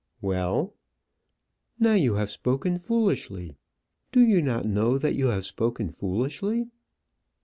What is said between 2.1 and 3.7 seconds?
have spoken foolishly.